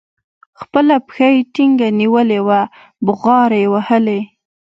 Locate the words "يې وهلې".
3.63-4.19